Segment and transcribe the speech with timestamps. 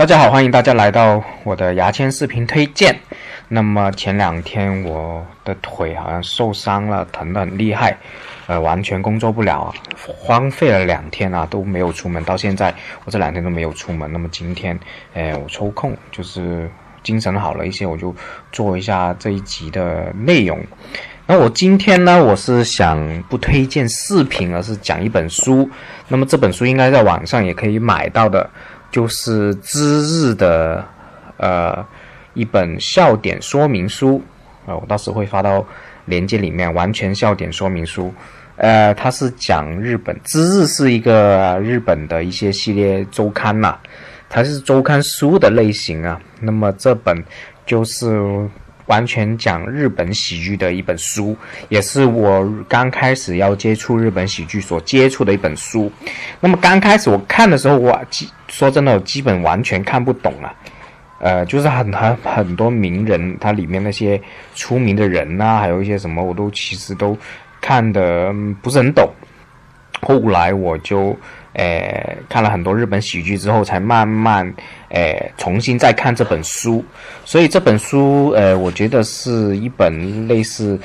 [0.00, 2.98] 大家好，欢迎大家来到我的牙签视频推荐。
[3.48, 7.94] 那么前两天我的腿好像受伤了，疼得很厉害，
[8.46, 12.24] 呃，完全工作不了啊，荒废了两天啊，都没有出门。
[12.24, 12.74] 到现在
[13.04, 14.10] 我这两天都没有出门。
[14.10, 14.80] 那么今天，
[15.12, 16.66] 哎，我抽空就是
[17.02, 18.16] 精神好了一些，我就
[18.50, 20.58] 做一下这一集的内容。
[21.26, 25.68] 那我今天呢，我是想不推荐视频，而是讲一本书。
[26.08, 28.48] 那么这本书应该在网上也可以买到的。
[28.90, 30.84] 就是知日的，
[31.36, 31.86] 呃，
[32.34, 34.22] 一本笑点说明书，
[34.66, 35.64] 啊，我到时会发到
[36.06, 38.12] 链接里面，完全笑点说明书，
[38.56, 43.78] 呃，它是讲日本知日是一个日本的一些系列周刊呐，
[44.28, 47.24] 它是周刊书的类型啊，那么这本
[47.64, 48.48] 就是。
[48.90, 51.36] 完全讲日本喜剧的一本书，
[51.68, 55.90] 也是我刚开始要接触日本喜剧所接触的一本书。
[56.40, 60.52] 那么刚开始我看的时候，我基说真的，我基本完全看不懂啊。
[61.20, 64.20] 呃，就是很很很多名人，他里面那些
[64.56, 67.16] 出名的人呐，还有一些什么，我都其实都
[67.60, 69.08] 看的不是很懂。
[70.02, 71.16] 后来我就。
[71.54, 74.54] 诶，看了很多日本喜剧之后，才慢慢
[74.90, 76.84] 诶重新再看这本书。
[77.24, 80.78] 所以这本书，呃，我觉得是一本类似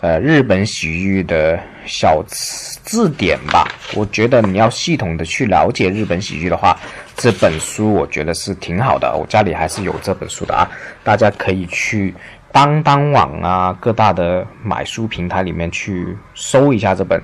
[0.00, 3.68] 呃日本喜剧的小字典吧。
[3.94, 6.76] 我觉得你要系统的去了解日本喜剧的话，
[7.16, 9.16] 这本书我觉得是挺好的。
[9.16, 10.68] 我家里还是有这本书的啊，
[11.04, 12.12] 大家可以去
[12.50, 17.22] 当当网啊各大的买书平台里面去搜一下这本，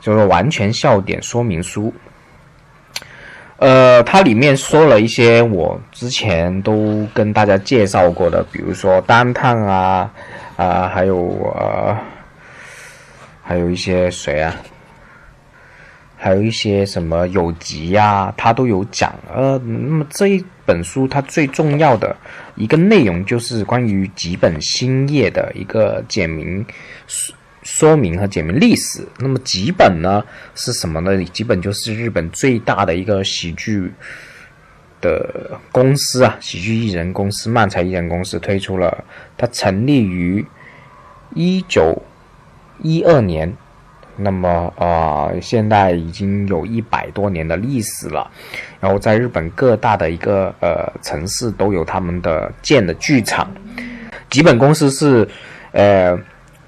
[0.00, 1.92] 就是完全笑点说明书。
[3.60, 10.10] 呃，它里面说了一些我之前都跟大家介绍过的，比如说单趟啊，
[10.56, 11.94] 啊，还有呃，
[13.42, 14.56] 还有一些谁啊，
[16.16, 19.14] 还有一些什么有吉呀，他都有讲。
[19.30, 22.16] 呃，那么这一本书它最重要的
[22.54, 26.64] 一个内容就是关于吉本兴业的一个简明。
[27.62, 29.06] 说明和解明历史。
[29.18, 31.22] 那么吉本呢是什么呢？
[31.26, 33.92] 吉本就是日本最大的一个喜剧
[35.00, 39.04] 的公司啊，喜剧艺人公司，漫才艺人公司推出了。
[39.36, 40.44] 它成立于
[41.34, 42.02] 一九
[42.82, 43.54] 一二年，
[44.16, 48.30] 那么啊，现在已经有一百多年的历史了。
[48.80, 53.52] 然后在日本各大的一个呃城市都有他们的建的剧场。
[54.30, 55.28] 基本公司是
[55.72, 56.18] 呃。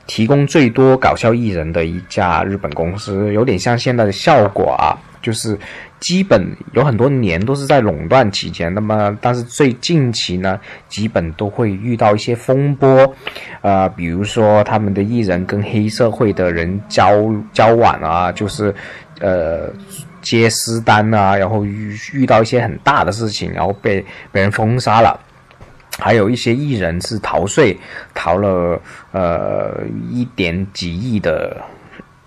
[0.06, 5.56] 提供最多搞笑艺人的一家日本公司，有点像现在的效果啊，就是
[6.00, 8.72] 基本有很多年都是在垄断期间。
[8.74, 10.58] 那么，但是最近期呢，
[10.88, 13.14] 基本都会遇到一些风波，
[13.60, 17.12] 呃，比如说他们的艺人跟黑社会的人交
[17.52, 18.74] 交往啊，就是
[19.20, 19.70] 呃
[20.20, 25.18] 接私单啊，然后遇遇到一些很大的事情，然后被被人封杀了。
[25.98, 27.78] 还有一些艺人是逃税，
[28.14, 28.80] 逃了
[29.12, 31.62] 呃一点几亿的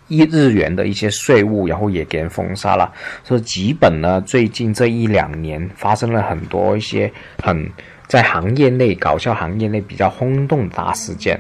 [0.08, 2.92] 一日元的一些税务，然后也给人封杀了。
[3.24, 7.12] 所以基本呢，最近这一两年发生了很多一些
[7.44, 7.70] 很
[8.08, 11.40] 在行业内搞笑行业内比较轰动大事件，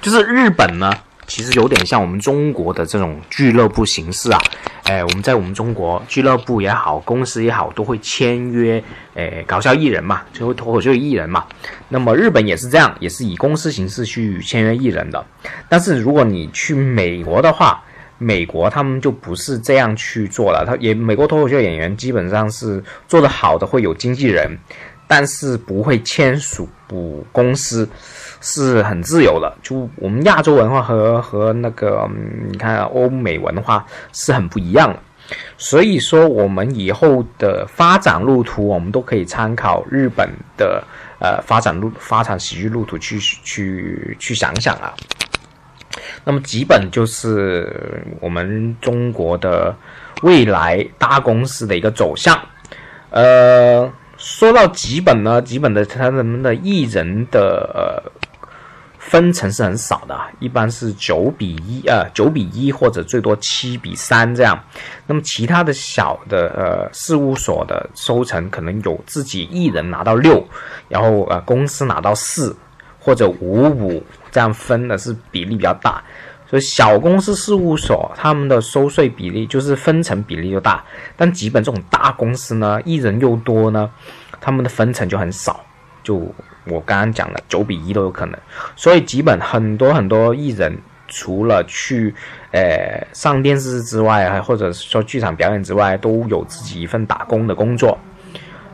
[0.00, 0.92] 就是日本呢。
[1.28, 4.40] 其实有点像我们中国的这种俱乐部形式啊，
[4.86, 8.82] 哎，我们在我们中国俱乐部也好，公司也好，都会签约，
[9.16, 11.44] 哎，搞笑艺人嘛，就会脱口秀艺人嘛。
[11.88, 15.26] 那么日本也是这样，也是以公司形式去签约艺人的。
[15.68, 17.82] 但是如果你去美国的话，
[18.18, 20.64] 美国他们就不是这样去做了。
[20.64, 24.56] 他也美国脱口秀演员基本上是做得好的会有经纪人，
[25.08, 27.88] 但是不会签署补公司。
[28.40, 32.08] 是很自由的，就我们亚洲文化和和那个
[32.50, 34.98] 你看欧美文化是很不一样的，
[35.56, 40.84] 所以说我们以后的发展路途，我们都可以参考日本的
[41.18, 44.94] 呃发展路发展喜剧路途去去去想想啊。
[46.24, 49.74] 那么基本就是我们中国的
[50.22, 52.38] 未来大公司的一个走向，
[53.10, 58.12] 呃，说到基本呢，基本的他们的艺人的呃。
[59.08, 64.60] 分成是很少的，一般是九比一，呃，九比一或者最多七比三这样。
[65.06, 70.44] 那么其他的小的呃事务所的收成可能有自己一人拿到六，
[70.88, 72.54] 然后呃公司拿到四
[72.98, 76.02] 或者五五这样分的是比例比较大。
[76.48, 80.84] 所以小公司事务所他们的收税比例就是分成比例就大，
[81.16, 83.88] 但基本这种大公司呢，一人又多呢，
[84.40, 85.64] 他们的分成就很少，
[86.02, 86.34] 就。
[86.68, 88.38] 我刚刚讲了九比一都有可能，
[88.74, 90.76] 所以基本很多很多艺人
[91.06, 92.12] 除了去，
[92.50, 97.96] 呃上电视之外，还或者说剧场表演之外，都有自己一份打工的工作。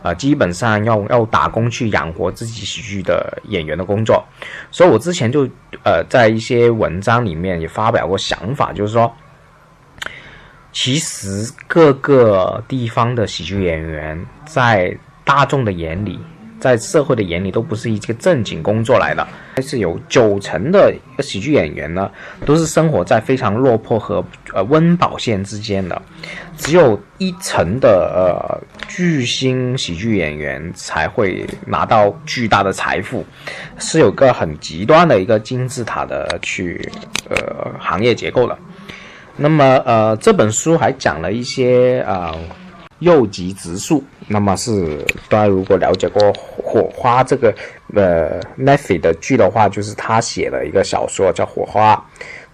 [0.03, 4.25] 呃，基本上要要打工去养活自己喜剧的演员的工作。
[4.71, 5.49] 所以我之前就
[5.85, 9.15] 呃在一些文章里面也发表过想法，就是说，
[10.73, 16.19] 其实各个地方的喜剧演员在大众的眼里。
[16.63, 19.27] 在社会的眼里都不是一个正经工作来的，
[19.57, 22.09] 还是有九成的喜剧演员呢，
[22.47, 24.25] 都是生活在非常落魄和
[24.55, 26.01] 呃温饱线之间的，
[26.57, 33.27] 只有一成的呃巨星喜剧演员才会拿到巨大的财富，
[33.81, 36.89] 是有个很极端的一个金字塔的去
[37.29, 38.57] 呃行业结构的。
[39.37, 42.33] 那么呃这本书还讲了一些啊。
[43.03, 47.53] 右吉直树，那么是大家如果了解过《火花》这个
[47.95, 51.95] 呃 n e f i 的剧的话，就是他写的一个小说叫《火花》，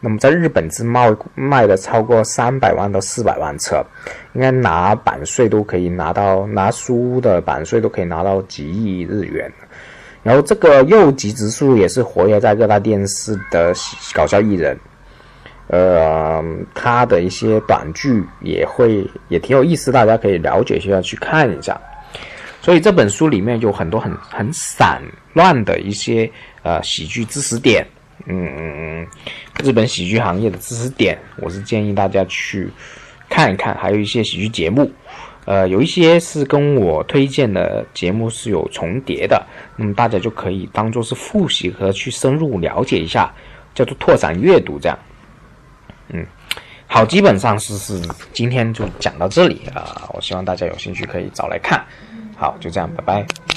[0.01, 3.85] 那么在日本是卖卖的超过三百万到四百万册，
[4.33, 9.53] 应该拿版税都可以拿到，拿书的版税都可以拿到几亿日元。
[10.23, 13.73] 然后这个右吉直树也是活跃在各大电视的
[14.15, 14.79] 搞笑艺人。
[15.69, 16.43] 呃，
[16.75, 21.79] 他的一些短剧也会也挺有意思，大家可以了解一下去看一下。
[22.61, 25.01] 所以这本书里面有很多很很散
[25.33, 26.31] 乱的一些
[26.63, 27.87] 呃喜剧知识点，
[28.27, 29.07] 嗯，
[29.63, 32.69] 日本喜剧行业的知识点，我是建议大家去
[33.29, 33.75] 看一看。
[33.77, 34.91] 还有一些喜剧节目，
[35.45, 43.33] 呃，有一些是跟我推荐的节目是有重叠的，那么大家就可以当做是复习和去深入了解一下，
[43.75, 44.99] 叫做拓展阅读这样。
[46.09, 46.27] 嗯，
[46.87, 48.01] 好，基本上是是
[48.33, 51.85] 今天就讲到这里啊，我希望大家有兴趣可以找来看。
[52.37, 53.48] 好，就这样，拜拜。